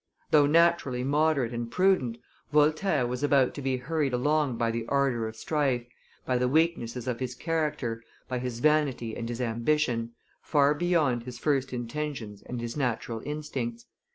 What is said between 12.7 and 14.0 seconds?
natural instincts.